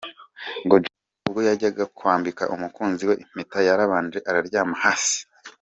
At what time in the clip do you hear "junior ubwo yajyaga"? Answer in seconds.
0.83-1.83